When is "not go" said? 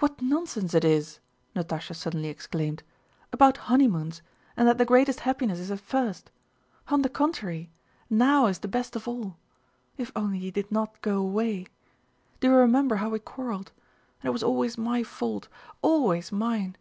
10.72-11.18